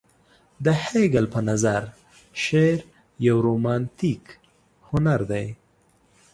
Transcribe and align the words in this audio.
د 0.65 0.67
هګل 0.83 1.25
په 1.33 1.39
نظر 1.49 1.81
شعر 2.43 2.77
يو 3.27 3.37
رومانتيک 3.47 4.23
هنر 4.89 5.21
دى. 5.31 5.47